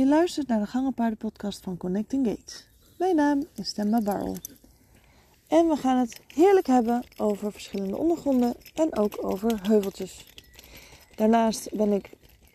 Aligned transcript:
Je 0.00 0.06
luistert 0.06 0.48
naar 0.48 0.60
de 0.60 0.66
Gangenpaardenpodcast 0.66 1.62
van 1.62 1.76
Connecting 1.76 2.26
Gates. 2.26 2.66
Mijn 2.98 3.16
naam 3.16 3.46
is 3.54 3.68
Stemma 3.68 4.00
Barrel. 4.00 4.36
En 5.48 5.68
we 5.68 5.76
gaan 5.76 5.98
het 5.98 6.20
heerlijk 6.34 6.66
hebben 6.66 7.04
over 7.16 7.52
verschillende 7.52 7.96
ondergronden 7.96 8.54
en 8.74 8.96
ook 8.96 9.24
over 9.24 9.60
heuveltjes. 9.62 10.26
Daarnaast 11.14 11.76
ben 11.76 11.92
ik 11.92 12.10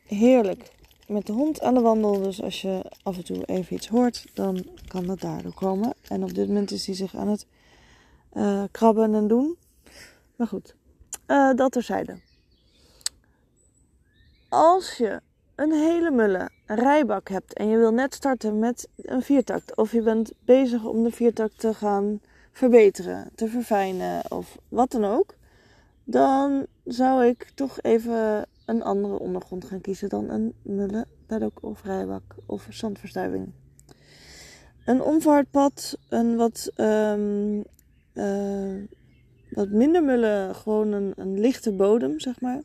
heerlijk 0.05 0.71
met 1.07 1.25
de 1.25 1.33
hond 1.33 1.61
aan 1.61 1.73
de 1.73 1.79
wandel. 1.79 2.21
Dus 2.21 2.41
als 2.41 2.61
je 2.61 2.91
af 3.03 3.17
en 3.17 3.23
toe 3.23 3.45
even 3.45 3.75
iets 3.75 3.87
hoort, 3.87 4.25
dan 4.33 4.65
kan 4.87 5.05
dat 5.05 5.19
daardoor 5.19 5.53
komen. 5.53 5.93
En 6.07 6.23
op 6.23 6.33
dit 6.33 6.47
moment 6.47 6.71
is 6.71 6.85
hij 6.85 6.95
zich 6.95 7.15
aan 7.15 7.27
het 7.27 7.45
uh, 8.33 8.63
krabben 8.71 9.13
en 9.13 9.27
doen. 9.27 9.57
Maar 10.35 10.47
goed, 10.47 10.75
uh, 11.27 11.53
dat 11.53 11.71
terzijde. 11.71 12.19
Als 14.49 14.97
je 14.97 15.21
een 15.55 15.71
hele 15.71 16.11
mulle 16.11 16.49
rijbak 16.65 17.29
hebt 17.29 17.53
en 17.53 17.67
je 17.67 17.77
wil 17.77 17.91
net 17.91 18.13
starten 18.13 18.59
met 18.59 18.87
een 18.95 19.21
viertakt, 19.21 19.77
of 19.77 19.91
je 19.91 20.01
bent 20.01 20.31
bezig 20.45 20.83
om 20.83 21.03
de 21.03 21.11
viertakt 21.11 21.59
te 21.59 21.73
gaan 21.73 22.19
verbeteren, 22.51 23.29
te 23.35 23.47
verfijnen 23.47 24.31
of 24.31 24.57
wat 24.69 24.91
dan 24.91 25.05
ook, 25.05 25.35
dan 26.03 26.65
zou 26.83 27.25
ik 27.25 27.51
toch 27.55 27.81
even 27.81 28.45
een 28.65 28.83
andere 28.83 29.19
ondergrond 29.19 29.65
gaan 29.65 29.81
kiezen 29.81 30.09
dan 30.09 30.29
een 30.29 30.53
mulle, 30.61 31.05
paddock 31.25 31.57
of 31.61 31.83
rijbak 31.83 32.35
of 32.45 32.67
zandverstuiving. 32.69 33.51
Een 34.85 35.01
onvaartpad, 35.01 35.97
een 36.09 36.35
wat, 36.35 36.71
um, 36.75 37.63
uh, 38.13 38.83
wat 39.49 39.69
minder 39.69 40.03
mullen, 40.03 40.55
gewoon 40.55 40.91
een, 40.91 41.13
een 41.15 41.39
lichte 41.39 41.71
bodem, 41.71 42.19
zeg 42.19 42.41
maar. 42.41 42.61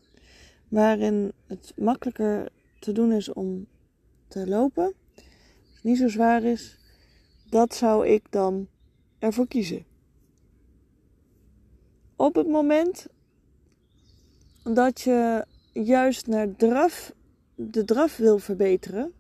Waarin 0.69 1.33
het 1.47 1.73
makkelijker 1.77 2.49
te 2.81 2.93
doen 2.93 3.13
is 3.13 3.33
om 3.33 3.67
te 4.29 4.47
lopen, 4.49 4.95
niet 5.83 5.99
zo 5.99 6.09
zwaar 6.09 6.43
is, 6.43 6.79
dat 7.49 7.75
zou 7.75 8.07
ik 8.07 8.23
dan 8.31 8.69
ervoor 9.19 9.47
kiezen. 9.47 9.85
Op 12.17 12.35
het 12.35 12.47
moment 12.47 13.07
dat 14.63 15.01
je 15.01 15.45
juist 15.73 16.27
naar 16.27 16.57
draf, 16.57 17.15
de 17.55 17.85
draf 17.85 18.17
wil 18.17 18.39
verbeteren, 18.39 19.13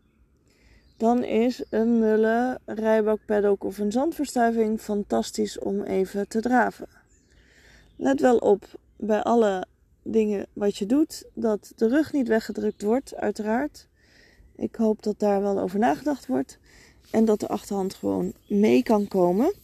dan 0.97 1.25
is 1.25 1.65
een 1.71 1.99
mulle, 1.99 2.59
rijbak, 2.65 3.19
paddock 3.27 3.65
of 3.65 3.79
een 3.79 3.93
zandverstuiving 3.93 4.81
fantastisch 4.81 5.59
om 5.59 5.83
even 5.83 6.29
te 6.29 6.41
draven. 6.41 6.89
Let 7.97 8.21
wel 8.21 8.37
op 8.37 8.65
bij 8.97 9.23
alle 9.23 9.67
dingen 10.03 10.47
wat 10.53 10.77
je 10.77 10.87
doet, 10.87 11.25
dat 11.35 11.73
de 11.77 11.89
rug 11.89 12.13
niet 12.13 12.29
weggedrukt 12.29 12.83
wordt, 12.83 13.17
uiteraard. 13.17 13.89
Ik 14.57 14.75
hoop 14.75 15.03
dat 15.03 15.19
daar 15.19 15.43
wel 15.43 15.61
over 15.61 15.79
nagedacht 15.79 16.27
wordt. 16.27 16.59
En 17.11 17.25
dat 17.25 17.41
de 17.41 17.49
achterhand 17.49 17.95
gewoon 17.95 18.33
mee 18.49 18.83
kan 18.83 19.09
komen. 19.09 19.55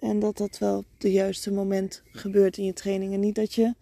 En 0.00 0.18
dat 0.18 0.36
dat 0.36 0.58
wel 0.58 0.76
op 0.78 0.84
het 0.98 1.12
juiste 1.12 1.52
moment 1.52 2.02
gebeurt 2.12 2.56
in 2.56 2.64
je 2.64 2.72
trainingen. 2.72 3.20
Niet 3.20 3.34
dat 3.34 3.54
je 3.54 3.74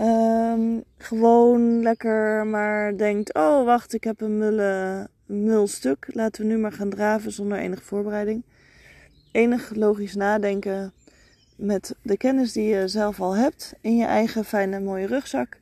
um, 0.00 0.84
gewoon 0.96 1.82
lekker 1.82 2.46
maar 2.46 2.96
denkt: 2.96 3.34
oh 3.34 3.64
wacht, 3.64 3.94
ik 3.94 4.04
heb 4.04 4.20
een 4.20 4.38
mulle, 4.38 5.08
mulstuk. 5.26 6.06
Laten 6.12 6.42
we 6.42 6.48
nu 6.48 6.58
maar 6.58 6.72
gaan 6.72 6.90
draven 6.90 7.32
zonder 7.32 7.58
enige 7.58 7.82
voorbereiding. 7.82 8.42
Enig 9.32 9.74
logisch 9.74 10.14
nadenken 10.14 10.92
met 11.56 11.94
de 12.02 12.16
kennis 12.16 12.52
die 12.52 12.64
je 12.64 12.88
zelf 12.88 13.20
al 13.20 13.36
hebt 13.36 13.74
in 13.80 13.96
je 13.96 14.04
eigen 14.04 14.44
fijne 14.44 14.80
mooie 14.80 15.06
rugzak, 15.06 15.58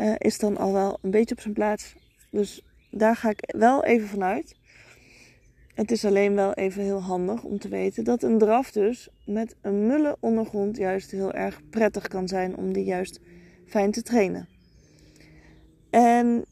uh, 0.00 0.14
is 0.18 0.38
dan 0.38 0.56
al 0.56 0.72
wel 0.72 0.98
een 1.02 1.10
beetje 1.10 1.34
op 1.34 1.40
zijn 1.40 1.54
plaats. 1.54 1.94
Dus 2.30 2.64
daar 2.90 3.16
ga 3.16 3.28
ik 3.28 3.54
wel 3.56 3.84
even 3.84 4.08
vanuit. 4.08 4.54
Het 5.74 5.90
is 5.90 6.04
alleen 6.04 6.34
wel 6.34 6.52
even 6.52 6.82
heel 6.82 7.02
handig 7.02 7.42
om 7.42 7.58
te 7.58 7.68
weten 7.68 8.04
dat 8.04 8.22
een 8.22 8.38
draf 8.38 8.70
dus 8.70 9.08
met 9.26 9.56
een 9.60 9.86
mulle 9.86 10.16
ondergrond 10.20 10.76
juist 10.76 11.10
heel 11.10 11.32
erg 11.32 11.60
prettig 11.70 12.08
kan 12.08 12.28
zijn 12.28 12.56
om 12.56 12.72
die 12.72 12.84
juist 12.84 13.20
fijn 13.66 13.90
te 13.90 14.02
trainen. 14.02 14.48
En 15.90 16.44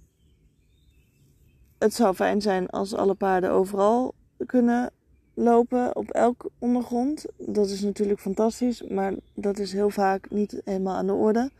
het 1.78 1.94
zou 1.94 2.14
fijn 2.14 2.41
zijn 2.41 2.68
als 2.68 2.94
alle 2.94 3.14
paarden 3.14 3.50
overal 3.50 4.14
kunnen 4.47 4.91
lopen 5.38 5.97
op 5.97 6.10
elk 6.10 6.50
ondergrond. 6.59 7.25
Dat 7.37 7.69
is 7.71 7.81
natuurlijk 7.81 8.21
fantastisch, 8.21 8.82
maar 8.82 9.15
dat 9.34 9.59
is 9.59 9.72
heel 9.72 9.91
vaak 9.91 10.31
niet 10.31 10.60
helemaal 10.65 10.97
aan 10.97 11.06
de 11.06 11.12
orde. 11.12 11.50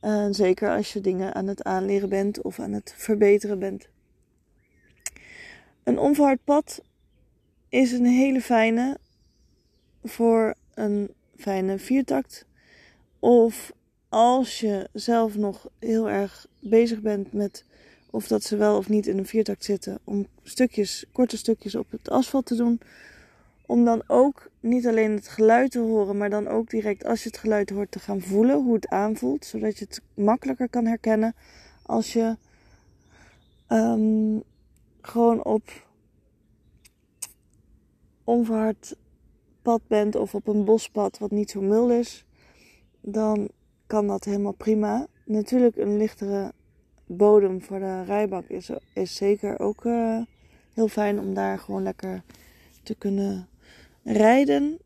En 0.00 0.34
zeker 0.34 0.70
als 0.70 0.92
je 0.92 1.00
dingen 1.00 1.34
aan 1.34 1.46
het 1.46 1.62
aanleren 1.62 2.08
bent 2.08 2.42
of 2.42 2.58
aan 2.58 2.72
het 2.72 2.94
verbeteren 2.96 3.58
bent. 3.58 3.88
Een 5.82 5.98
onverhard 5.98 6.44
pad 6.44 6.82
is 7.68 7.92
een 7.92 8.06
hele 8.06 8.40
fijne 8.40 8.98
voor 10.04 10.54
een 10.74 11.10
fijne 11.36 11.78
viertakt. 11.78 12.46
Of 13.18 13.72
als 14.08 14.60
je 14.60 14.88
zelf 14.92 15.36
nog 15.36 15.68
heel 15.78 16.10
erg 16.10 16.46
bezig 16.60 17.00
bent 17.00 17.32
met 17.32 17.64
of 18.12 18.26
dat 18.26 18.42
ze 18.42 18.56
wel 18.56 18.76
of 18.76 18.88
niet 18.88 19.06
in 19.06 19.18
een 19.18 19.26
viertakt 19.26 19.64
zitten, 19.64 19.98
om 20.04 20.26
stukjes, 20.42 21.04
korte 21.12 21.36
stukjes 21.36 21.74
op 21.74 21.90
het 21.90 22.10
asfalt 22.10 22.46
te 22.46 22.56
doen. 22.56 22.80
Om 23.66 23.84
dan 23.84 24.02
ook 24.06 24.50
niet 24.60 24.86
alleen 24.86 25.10
het 25.12 25.28
geluid 25.28 25.70
te 25.70 25.78
horen, 25.78 26.16
maar 26.16 26.30
dan 26.30 26.48
ook 26.48 26.70
direct 26.70 27.04
als 27.04 27.22
je 27.22 27.28
het 27.28 27.38
geluid 27.38 27.70
hoort 27.70 27.90
te 27.90 27.98
gaan 27.98 28.20
voelen 28.20 28.62
hoe 28.62 28.74
het 28.74 28.88
aanvoelt, 28.88 29.44
zodat 29.44 29.78
je 29.78 29.84
het 29.84 30.02
makkelijker 30.14 30.68
kan 30.68 30.86
herkennen 30.86 31.34
als 31.82 32.12
je 32.12 32.36
um, 33.68 34.42
gewoon 35.00 35.44
op 35.44 35.86
onverhard 38.24 38.96
pad 39.62 39.80
bent 39.86 40.16
of 40.16 40.34
op 40.34 40.46
een 40.48 40.64
bospad 40.64 41.18
wat 41.18 41.30
niet 41.30 41.50
zo 41.50 41.60
mul 41.60 41.90
is, 41.90 42.24
dan 43.00 43.48
kan 43.86 44.06
dat 44.06 44.24
helemaal 44.24 44.52
prima. 44.52 45.06
Natuurlijk 45.24 45.76
een 45.76 45.96
lichtere 45.96 46.52
bodem 47.06 47.62
voor 47.62 47.78
de 47.78 48.04
rijbak 48.04 48.44
is, 48.48 48.70
is 48.92 49.14
zeker 49.14 49.58
ook 49.58 49.84
uh, 49.84 50.22
heel 50.74 50.88
fijn 50.88 51.20
om 51.20 51.34
daar 51.34 51.58
gewoon 51.58 51.82
lekker 51.82 52.22
te 52.82 52.94
kunnen 52.94 53.48
rijden. 54.02 54.78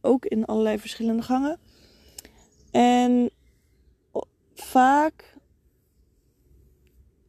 Ook 0.00 0.24
in 0.24 0.44
allerlei 0.44 0.78
verschillende 0.78 1.22
gangen. 1.22 1.58
En 2.70 3.30
vaak 4.54 5.36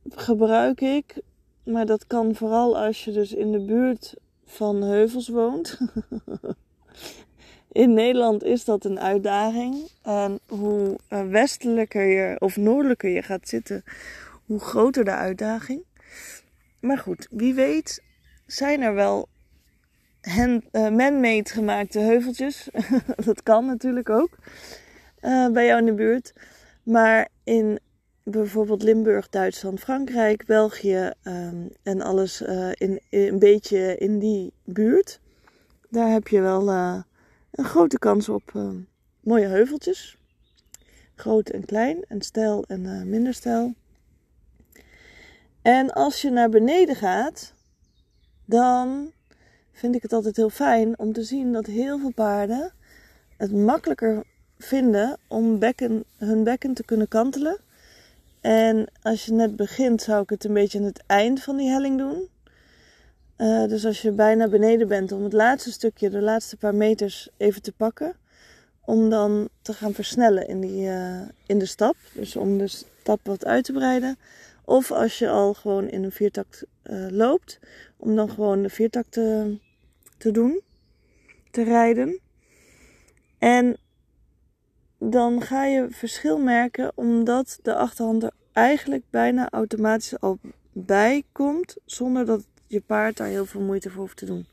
gebruik 0.09 0.81
ik, 0.81 1.22
maar 1.63 1.85
dat 1.85 2.07
kan 2.07 2.35
vooral 2.35 2.78
als 2.78 3.06
je 3.06 3.12
dus 3.12 3.34
in 3.34 3.51
de 3.51 3.59
buurt 3.59 4.16
van 4.45 4.81
heuvels 4.81 5.28
woont. 5.28 5.78
In 7.72 7.94
Nederland 7.94 8.44
is 8.44 8.66
dat 8.66 8.85
een 8.85 9.00
uitdaging. 9.00 9.90
En 10.02 10.40
hoe 10.47 10.97
eh, 11.07 11.28
westelijker 11.28 12.06
je 12.06 12.35
of 12.40 12.57
noordelijker 12.57 13.09
je 13.09 13.22
gaat 13.22 13.47
zitten, 13.47 13.84
hoe 14.46 14.59
groter 14.59 15.03
de 15.03 15.12
uitdaging. 15.12 15.84
Maar 16.80 16.97
goed, 16.97 17.28
wie 17.31 17.53
weet 17.53 18.03
zijn 18.46 18.81
er 18.81 18.94
wel 18.94 19.28
uh, 20.38 20.57
man-made 20.72 21.50
gemaakte 21.50 22.00
heuveltjes. 22.00 22.69
dat 23.25 23.44
kan 23.44 23.66
natuurlijk 23.66 24.09
ook 24.09 24.38
uh, 25.22 25.47
bij 25.47 25.66
jou 25.66 25.80
in 25.80 25.86
de 25.86 25.94
buurt. 25.94 26.34
Maar 26.84 27.28
in 27.44 27.80
bijvoorbeeld 28.24 28.84
Limburg, 28.84 29.30
Duitsland, 29.30 29.80
Frankrijk, 29.80 30.46
België 30.46 31.12
um, 31.24 31.69
en 31.84 32.01
alles 32.01 32.41
in, 32.41 33.00
in, 33.09 33.28
een 33.28 33.40
beetje 33.40 33.97
in 33.97 34.19
die 34.19 34.53
buurt. 34.63 35.19
Daar 35.90 36.09
heb 36.09 36.28
je 36.28 36.41
wel 36.41 36.63
een 37.59 37.65
grote 37.65 37.99
kans 37.99 38.29
op 38.29 38.53
mooie 39.19 39.47
heuveltjes. 39.47 40.17
Groot 41.15 41.49
en 41.49 41.65
klein 41.65 42.05
en 42.07 42.21
stijl 42.21 42.63
en 42.67 43.09
minder 43.09 43.33
stijl. 43.33 43.73
En 45.61 45.93
als 45.93 46.21
je 46.21 46.29
naar 46.29 46.49
beneden 46.49 46.95
gaat, 46.95 47.53
dan 48.45 49.11
vind 49.71 49.95
ik 49.95 50.01
het 50.01 50.13
altijd 50.13 50.35
heel 50.35 50.50
fijn 50.50 51.00
om 51.00 51.13
te 51.13 51.23
zien 51.23 51.53
dat 51.53 51.65
heel 51.65 52.00
veel 52.00 52.13
paarden 52.13 52.71
het 53.38 53.51
makkelijker 53.51 54.23
vinden 54.57 55.17
om 55.27 55.59
bekken, 55.59 56.03
hun 56.17 56.44
bekken 56.44 56.73
te 56.73 56.83
kunnen 56.83 57.07
kantelen. 57.07 57.57
En 58.41 58.88
als 59.01 59.25
je 59.25 59.33
net 59.33 59.55
begint, 59.55 60.01
zou 60.01 60.21
ik 60.21 60.29
het 60.29 60.44
een 60.44 60.53
beetje 60.53 60.79
aan 60.79 60.85
het 60.85 61.03
eind 61.07 61.44
van 61.44 61.57
die 61.57 61.69
helling 61.69 61.97
doen. 61.97 62.27
Uh, 63.39 63.68
dus 63.68 63.86
als 63.86 64.01
je 64.01 64.12
bijna 64.12 64.47
beneden 64.47 64.88
bent, 64.88 65.12
om 65.12 65.24
het 65.24 65.33
laatste 65.33 65.71
stukje, 65.71 66.09
de 66.09 66.21
laatste 66.21 66.57
paar 66.57 66.75
meters 66.75 67.30
even 67.38 67.62
te 67.62 67.71
pakken. 67.71 68.15
Om 68.86 69.09
dan 69.09 69.50
te 69.62 69.74
gaan 69.74 69.94
versnellen 69.94 70.47
in, 70.47 70.59
die, 70.59 70.86
uh, 70.86 71.21
in 71.45 71.59
de 71.59 71.65
stap. 71.65 71.95
Dus 72.13 72.36
om 72.36 72.57
de 72.57 72.68
stap 72.68 73.19
wat 73.24 73.45
uit 73.45 73.63
te 73.63 73.74
breiden. 73.74 74.18
Of 74.65 74.91
als 74.91 75.19
je 75.19 75.30
al 75.30 75.53
gewoon 75.53 75.89
in 75.89 76.03
een 76.03 76.12
viertakt 76.12 76.65
uh, 76.83 77.07
loopt, 77.09 77.59
om 77.97 78.15
dan 78.15 78.30
gewoon 78.30 78.62
de 78.62 78.69
viertakt 78.69 79.12
te, 79.12 79.57
te 80.18 80.31
doen, 80.31 80.62
te 81.51 81.63
rijden. 81.63 82.19
En 83.38 83.77
dan 84.97 85.41
ga 85.41 85.65
je 85.65 85.88
verschil 85.89 86.38
merken 86.38 86.91
omdat 86.95 87.59
de 87.62 87.75
achterhand 87.75 88.24
er 88.24 88.31
eigenlijk 88.53 89.03
bijna 89.09 89.50
automatisch 89.50 90.19
al 90.19 90.39
bij 90.71 91.24
komt, 91.31 91.75
zonder 91.86 92.25
dat 92.25 92.38
het 92.38 92.58
je 92.69 92.81
paard 92.81 93.18
daar 93.18 93.27
heel 93.27 93.45
veel 93.45 93.62
moeite 93.62 93.89
voor 93.89 94.01
hoeft 94.01 94.18
te 94.18 94.25
doen. 94.25 94.45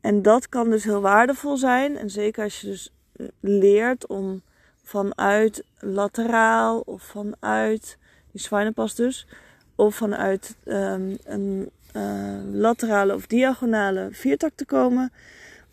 En 0.00 0.22
dat 0.22 0.48
kan 0.48 0.70
dus 0.70 0.84
heel 0.84 1.00
waardevol 1.00 1.56
zijn. 1.56 1.96
En 1.96 2.10
zeker 2.10 2.44
als 2.44 2.60
je 2.60 2.66
dus 2.66 2.92
leert 3.40 4.06
om 4.06 4.42
vanuit 4.82 5.64
lateraal 5.78 6.80
of 6.80 7.02
vanuit 7.02 7.98
die 8.30 8.40
zwijnenpas 8.40 8.94
dus, 8.94 9.26
of 9.74 9.94
vanuit 9.94 10.56
um, 10.64 11.18
een 11.24 11.70
uh, 11.96 12.38
laterale 12.52 13.14
of 13.14 13.26
diagonale 13.26 14.08
viertakt 14.10 14.56
te 14.56 14.64
komen. 14.64 15.12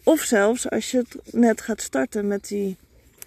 Of 0.04 0.20
zelfs 0.20 0.70
als 0.70 0.92
je 0.92 0.98
het 0.98 1.34
net 1.34 1.62
gaat 1.62 1.82
starten 1.82 2.28
met 2.28 2.48
die 2.48 2.78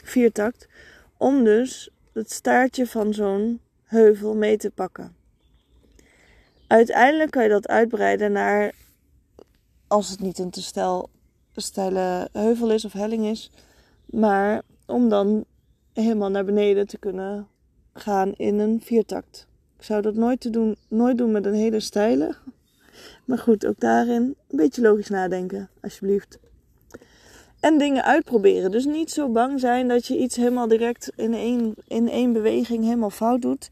viertakt, 0.03 0.69
om 1.17 1.45
dus 1.45 1.91
het 2.13 2.33
staartje 2.33 2.87
van 2.87 3.15
zo'n 3.15 3.61
heuvel 3.85 4.35
mee 4.35 4.57
te 4.57 4.71
pakken. 4.71 5.22
Uiteindelijk 6.73 7.31
kan 7.31 7.43
je 7.43 7.49
dat 7.49 7.69
uitbreiden 7.69 8.33
naar, 8.33 8.75
als 9.87 10.11
het 10.11 10.21
niet 10.21 10.39
een 10.39 10.51
te 10.51 10.63
stel, 10.63 11.11
steile 11.57 12.29
heuvel 12.33 12.71
is 12.71 12.85
of 12.85 12.93
helling 12.93 13.25
is, 13.25 13.51
maar 14.07 14.63
om 14.87 15.09
dan 15.09 15.45
helemaal 15.93 16.31
naar 16.31 16.45
beneden 16.45 16.87
te 16.87 16.99
kunnen 16.99 17.49
gaan 17.93 18.33
in 18.33 18.59
een 18.59 18.81
viertakt. 18.81 19.47
Ik 19.77 19.85
zou 19.85 20.03
dat 20.03 20.15
nooit, 20.15 20.41
te 20.41 20.51
doen, 20.51 20.77
nooit 20.89 21.19
doen 21.19 21.31
met 21.31 21.47
een 21.47 21.55
hele 21.55 21.81
steile. 21.81 22.35
Maar 23.25 23.39
goed, 23.39 23.67
ook 23.67 23.81
daarin 23.81 24.23
een 24.23 24.57
beetje 24.57 24.83
logisch 24.83 25.09
nadenken, 25.09 25.69
alsjeblieft. 25.83 26.39
En 27.61 27.79
dingen 27.79 28.05
uitproberen. 28.05 28.71
Dus 28.71 28.85
niet 28.85 29.11
zo 29.11 29.29
bang 29.29 29.61
zijn 29.61 29.89
dat 29.89 30.07
je 30.07 30.19
iets 30.19 30.37
helemaal 30.37 30.69
direct 30.69 31.13
in 31.17 31.35
één, 31.35 31.75
in 31.87 32.09
één 32.09 32.33
beweging 32.33 32.85
helemaal 32.85 33.11
fout 33.11 33.43
doet. 33.43 33.71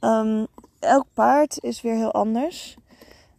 Um, 0.00 0.46
elk 0.84 1.06
paard 1.12 1.58
is 1.62 1.82
weer 1.82 1.94
heel 1.94 2.12
anders. 2.12 2.76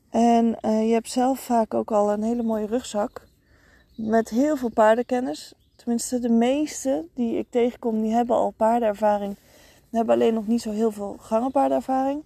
En 0.09 0.57
uh, 0.61 0.87
je 0.87 0.93
hebt 0.93 1.09
zelf 1.09 1.39
vaak 1.39 1.73
ook 1.73 1.91
al 1.91 2.11
een 2.11 2.23
hele 2.23 2.43
mooie 2.43 2.65
rugzak. 2.65 3.27
Met 3.95 4.29
heel 4.29 4.55
veel 4.55 4.69
paardenkennis. 4.69 5.53
Tenminste, 5.75 6.19
de 6.19 6.29
meeste 6.29 7.05
die 7.13 7.37
ik 7.37 7.47
tegenkom, 7.49 8.01
die 8.01 8.11
hebben 8.11 8.35
al 8.35 8.51
paardenervaring. 8.51 9.37
Hebben 9.91 10.15
alleen 10.15 10.33
nog 10.33 10.47
niet 10.47 10.61
zo 10.61 10.71
heel 10.71 10.91
veel 10.91 11.15
gangenpaardenervaring. 11.19 12.23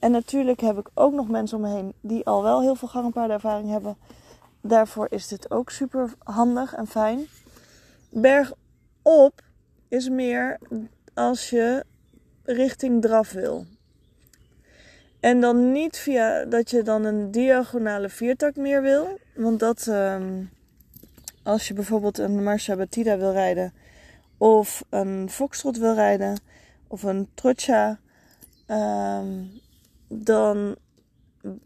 En 0.00 0.10
natuurlijk 0.10 0.60
heb 0.60 0.78
ik 0.78 0.88
ook 0.94 1.12
nog 1.12 1.28
mensen 1.28 1.56
om 1.56 1.62
me 1.62 1.74
heen 1.74 1.92
die 2.00 2.26
al 2.26 2.42
wel 2.42 2.60
heel 2.60 2.74
veel 2.74 2.88
gangenpaardenervaring 2.88 3.70
hebben. 3.70 3.96
Daarvoor 4.60 5.06
is 5.10 5.28
dit 5.28 5.50
ook 5.50 5.70
super 5.70 6.14
handig 6.18 6.74
en 6.74 6.86
fijn. 6.86 7.26
Bergop 8.10 9.42
is 9.88 10.08
meer 10.08 10.58
als 11.14 11.50
je 11.50 11.84
richting 12.42 13.02
draf 13.02 13.32
wil. 13.32 13.64
En 15.20 15.40
dan 15.40 15.72
niet 15.72 15.96
via 15.96 16.44
dat 16.44 16.70
je 16.70 16.82
dan 16.82 17.04
een 17.04 17.30
diagonale 17.30 18.08
viertak 18.08 18.56
meer 18.56 18.82
wil. 18.82 19.18
Want 19.34 19.60
dat, 19.60 19.86
um, 19.86 20.50
als 21.42 21.68
je 21.68 21.74
bijvoorbeeld 21.74 22.18
een 22.18 22.42
Marsha 22.42 22.76
Batida 22.76 23.18
wil 23.18 23.32
rijden, 23.32 23.72
of 24.36 24.84
een 24.90 25.30
Foxtrot 25.30 25.78
wil 25.78 25.94
rijden, 25.94 26.40
of 26.86 27.02
een 27.02 27.28
Trotcha, 27.34 27.98
um, 28.66 29.50
dan 30.08 30.76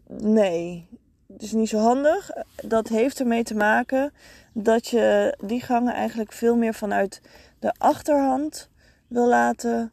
nee. 0.07 0.87
Het 1.33 1.41
is 1.41 1.51
niet 1.51 1.69
zo 1.69 1.77
handig. 1.77 2.29
Dat 2.55 2.87
heeft 2.87 3.19
ermee 3.19 3.43
te 3.43 3.55
maken 3.55 4.13
dat 4.53 4.87
je 4.87 5.37
die 5.45 5.61
gangen 5.61 5.93
eigenlijk 5.93 6.31
veel 6.31 6.55
meer 6.55 6.73
vanuit 6.73 7.21
de 7.59 7.73
achterhand 7.77 8.69
wil 9.07 9.27
laten. 9.27 9.91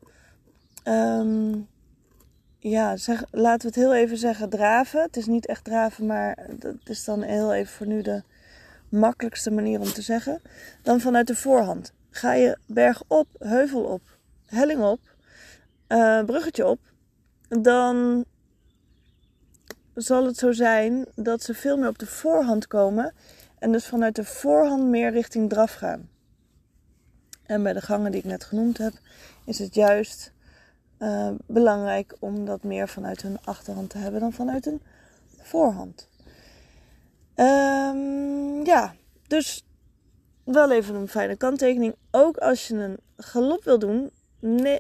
Um, 0.85 1.69
ja, 2.61 2.97
zeg, 2.97 3.25
laten 3.31 3.61
we 3.61 3.67
het 3.67 3.75
heel 3.75 3.95
even 3.95 4.17
zeggen 4.17 4.51
draven. 4.51 5.03
Het 5.03 5.17
is 5.17 5.27
niet 5.27 5.47
echt 5.47 5.65
draven, 5.65 6.07
maar 6.07 6.47
dat 6.59 6.75
is 6.85 7.05
dan 7.05 7.23
heel 7.23 7.55
even 7.55 7.73
voor 7.73 7.87
nu 7.87 8.03
de 8.03 8.23
makkelijkste 8.89 9.51
manier 9.51 9.81
om 9.81 9.93
te 9.93 10.03
zeggen. 10.03 10.41
Dan 10.83 11.01
vanuit 11.01 11.27
de 11.27 11.37
voorhand. 11.37 11.93
Ga 12.11 12.33
je 12.33 12.59
berg 12.67 13.03
op, 13.07 13.27
heuvel 13.39 13.83
op, 13.83 14.03
helling 14.47 14.83
op, 14.83 15.01
uh, 15.89 16.25
bruggetje 16.25 16.67
op. 16.67 16.81
Dan 17.49 18.25
zal 19.95 20.27
het 20.27 20.37
zo 20.37 20.53
zijn 20.53 21.07
dat 21.15 21.43
ze 21.43 21.55
veel 21.55 21.77
meer 21.77 21.89
op 21.89 21.99
de 21.99 22.07
voorhand 22.07 22.67
komen. 22.67 23.15
En 23.59 23.73
dus 23.73 23.87
vanuit 23.87 24.17
de 24.17 24.25
voorhand 24.25 24.85
meer 24.85 25.11
richting 25.11 25.49
draf 25.49 25.73
gaan. 25.73 26.09
En 27.47 27.63
bij 27.63 27.73
de 27.73 27.81
gangen 27.81 28.11
die 28.11 28.21
ik 28.21 28.27
net 28.27 28.45
genoemd 28.45 28.79
heb, 28.79 28.93
is 29.45 29.59
het 29.59 29.75
juist 29.75 30.33
uh, 31.01 31.31
belangrijk 31.47 32.17
om 32.19 32.45
dat 32.45 32.63
meer 32.63 32.89
vanuit 32.89 33.23
hun 33.23 33.39
achterhand 33.45 33.91
te 33.91 33.99
hebben 33.99 34.21
dan 34.21 34.33
vanuit 34.33 34.65
hun 34.65 34.81
voorhand. 35.39 36.09
Um, 37.37 38.65
ja, 38.65 38.95
dus 39.27 39.65
wel 40.45 40.73
even 40.73 40.95
een 40.95 41.09
fijne 41.09 41.37
kanttekening. 41.37 41.95
Ook 42.11 42.37
als 42.37 42.69
je 42.69 42.75
een 42.75 42.99
galop 43.17 43.65
wil 43.65 43.79
doen, 43.79 44.11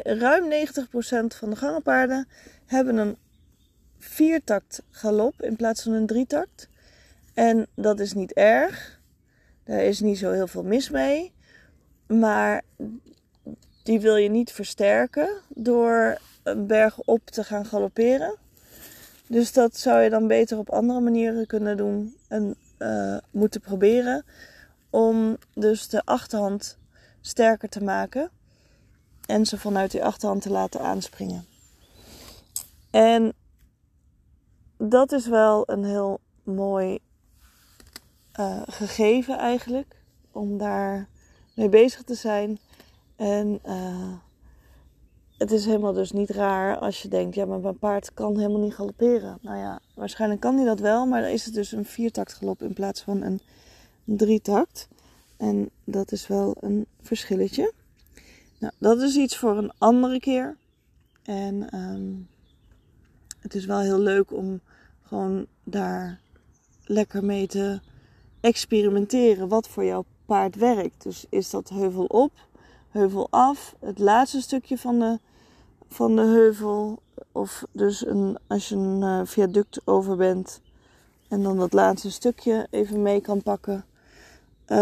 ruim 0.02 0.50
90% 0.50 1.36
van 1.36 1.50
de 1.50 1.56
gangenpaarden 1.56 2.28
hebben 2.66 2.96
een 2.96 3.16
viertakt 3.98 4.82
galop 4.90 5.42
in 5.42 5.56
plaats 5.56 5.82
van 5.82 5.92
een 5.92 6.06
drietakt. 6.06 6.68
En 7.34 7.66
dat 7.74 8.00
is 8.00 8.12
niet 8.12 8.32
erg. 8.32 9.00
Daar 9.64 9.82
is 9.82 10.00
niet 10.00 10.18
zo 10.18 10.30
heel 10.30 10.46
veel 10.46 10.62
mis 10.62 10.90
mee. 10.90 11.32
Maar 12.06 12.62
die 13.90 14.00
wil 14.00 14.16
je 14.16 14.28
niet 14.28 14.52
versterken 14.52 15.28
door 15.48 16.18
een 16.42 16.66
berg 16.66 16.98
op 16.98 17.26
te 17.26 17.44
gaan 17.44 17.64
galopperen. 17.64 18.36
Dus 19.26 19.52
dat 19.52 19.76
zou 19.76 20.00
je 20.00 20.10
dan 20.10 20.26
beter 20.26 20.58
op 20.58 20.70
andere 20.70 21.00
manieren 21.00 21.46
kunnen 21.46 21.76
doen 21.76 22.16
en 22.28 22.54
uh, 22.78 23.16
moeten 23.30 23.60
proberen. 23.60 24.24
Om 24.90 25.36
dus 25.54 25.88
de 25.88 26.02
achterhand 26.04 26.78
sterker 27.20 27.68
te 27.68 27.82
maken. 27.82 28.30
En 29.26 29.46
ze 29.46 29.58
vanuit 29.58 29.90
die 29.90 30.04
achterhand 30.04 30.42
te 30.42 30.50
laten 30.50 30.80
aanspringen. 30.80 31.44
En 32.90 33.32
dat 34.76 35.12
is 35.12 35.26
wel 35.26 35.70
een 35.70 35.84
heel 35.84 36.20
mooi 36.42 36.98
uh, 38.40 38.62
gegeven 38.66 39.38
eigenlijk. 39.38 39.96
Om 40.32 40.58
daar 40.58 41.08
mee 41.54 41.68
bezig 41.68 42.02
te 42.02 42.14
zijn. 42.14 42.58
En 43.20 43.60
uh, 43.66 44.12
het 45.38 45.50
is 45.50 45.64
helemaal 45.64 45.92
dus 45.92 46.12
niet 46.12 46.30
raar 46.30 46.78
als 46.78 47.02
je 47.02 47.08
denkt, 47.08 47.34
ja, 47.34 47.44
maar 47.44 47.60
mijn 47.60 47.78
paard 47.78 48.14
kan 48.14 48.38
helemaal 48.38 48.60
niet 48.60 48.74
galopperen. 48.74 49.38
Nou 49.40 49.58
ja, 49.58 49.80
waarschijnlijk 49.94 50.40
kan 50.40 50.56
hij 50.56 50.64
dat 50.64 50.80
wel, 50.80 51.06
maar 51.06 51.20
dan 51.20 51.30
is 51.30 51.44
het 51.44 51.54
dus 51.54 51.72
een 51.72 51.84
viertakt 51.84 52.32
galop 52.32 52.62
in 52.62 52.72
plaats 52.72 53.02
van 53.02 53.22
een 53.22 53.40
drietakt. 54.04 54.88
En 55.36 55.70
dat 55.84 56.12
is 56.12 56.26
wel 56.26 56.56
een 56.60 56.86
verschilletje. 57.00 57.72
Nou, 58.58 58.72
dat 58.78 59.00
is 59.00 59.16
iets 59.16 59.36
voor 59.36 59.56
een 59.56 59.72
andere 59.78 60.20
keer. 60.20 60.56
En 61.22 61.76
um, 61.78 62.28
het 63.40 63.54
is 63.54 63.64
wel 63.64 63.80
heel 63.80 64.00
leuk 64.00 64.32
om 64.32 64.60
gewoon 65.02 65.46
daar 65.64 66.20
lekker 66.84 67.24
mee 67.24 67.46
te 67.46 67.80
experimenteren 68.40 69.48
wat 69.48 69.68
voor 69.68 69.84
jouw 69.84 70.04
paard 70.24 70.56
werkt. 70.56 71.02
Dus 71.02 71.24
is 71.28 71.50
dat 71.50 71.68
heuvel 71.68 72.04
op, 72.04 72.32
heuvel 72.90 73.26
af, 73.30 73.74
het 73.80 73.98
laatste 73.98 74.40
stukje 74.40 74.78
van 74.78 74.98
de, 74.98 75.18
van 75.88 76.16
de 76.16 76.22
heuvel. 76.22 77.02
Of 77.32 77.64
dus 77.72 78.06
een, 78.06 78.38
als 78.46 78.68
je 78.68 78.74
een 78.74 79.00
uh, 79.00 79.20
viaduct 79.24 79.80
over 79.84 80.16
bent 80.16 80.60
en 81.28 81.42
dan 81.42 81.56
dat 81.56 81.72
laatste 81.72 82.10
stukje 82.10 82.66
even 82.70 83.02
mee 83.02 83.20
kan 83.20 83.42
pakken. 83.42 83.84
Uh, 84.66 84.76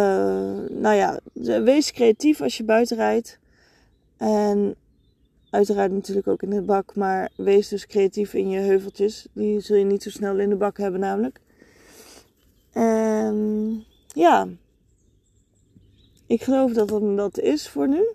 nou 0.69 0.95
ja, 0.95 1.21
wees 1.63 1.93
creatief 1.93 2.41
als 2.41 2.57
je 2.57 2.65
buiten 2.65 2.97
rijdt. 2.97 3.39
En 4.17 4.75
uiteraard 5.51 5.93
natuurlijk 5.93 6.27
ook 6.27 6.43
in 6.43 6.51
de 6.51 6.63
bak, 6.63 6.95
maar 6.95 7.31
wees 7.37 7.69
dus 7.69 7.87
creatief 7.87 8.35
in 8.35 8.49
je 8.49 8.59
heuveltjes. 8.59 9.27
Die 9.33 9.61
zul 9.61 9.77
je 9.77 9.85
niet 9.85 10.03
zo 10.03 10.11
snel 10.11 10.39
in 10.39 10.49
de 10.49 10.57
bak 10.57 10.79
hebben 10.79 11.01
namelijk. 11.01 11.41
En 12.73 13.85
ja, 14.07 14.49
ik 16.29 16.43
geloof 16.43 16.73
dat 16.73 16.89
dat, 17.17 17.39
is 17.39 17.69
voor 17.69 17.89
nu. 17.89 18.09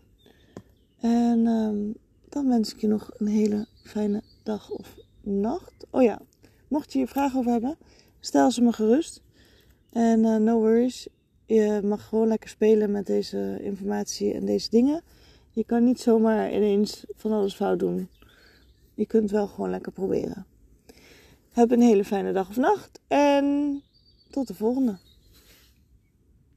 En 0.99 1.47
um, 1.47 1.93
dan 2.29 2.47
wens 2.47 2.73
ik 2.73 2.81
je 2.81 2.87
nog 2.87 3.09
een 3.17 3.27
hele 3.27 3.67
fijne 3.83 4.21
dag 4.43 4.69
of 4.69 4.95
nacht. 5.21 5.85
Oh 5.89 6.01
ja, 6.01 6.21
mocht 6.67 6.91
je 6.91 6.97
hier 6.97 7.07
vragen 7.07 7.39
over 7.39 7.51
hebben, 7.51 7.77
stel 8.19 8.51
ze 8.51 8.61
me 8.61 8.73
gerust. 8.73 9.21
En 9.89 10.19
uh, 10.19 10.35
no 10.35 10.59
worries, 10.59 11.07
je 11.45 11.81
mag 11.83 12.07
gewoon 12.07 12.27
lekker 12.27 12.49
spelen 12.49 12.91
met 12.91 13.05
deze 13.05 13.59
informatie 13.61 14.33
en 14.33 14.45
deze 14.45 14.69
dingen. 14.69 15.01
Je 15.51 15.63
kan 15.63 15.83
niet 15.83 15.99
zomaar 15.99 16.53
ineens 16.53 17.05
van 17.15 17.31
alles 17.31 17.55
fout 17.55 17.79
doen. 17.79 18.09
Je 18.93 19.05
kunt 19.05 19.31
wel 19.31 19.47
gewoon 19.47 19.69
lekker 19.69 19.91
proberen. 19.91 20.45
Heb 21.51 21.71
een 21.71 21.81
hele 21.81 22.05
fijne 22.05 22.31
dag 22.31 22.49
of 22.49 22.57
nacht 22.57 22.99
en 23.07 23.81
tot 24.29 24.47
de 24.47 24.53
volgende. 24.53 24.97